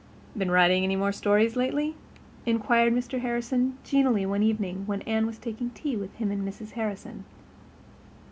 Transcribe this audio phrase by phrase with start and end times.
[0.35, 1.93] "Been writing any more stories lately?"
[2.43, 3.19] inquired Mr.
[3.19, 6.71] Harrison genially one evening when Anne was taking tea with him and Mrs.
[6.71, 7.23] Harrison.